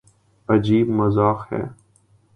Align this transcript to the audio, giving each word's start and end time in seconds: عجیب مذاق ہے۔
عجیب 0.49 0.89
مذاق 0.89 1.53
ہے۔ 1.53 1.63